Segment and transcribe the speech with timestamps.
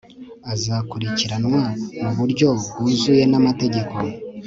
[0.53, 1.61] azakurikiranwa
[2.01, 3.95] mu buryo bwuzuye n'amategeko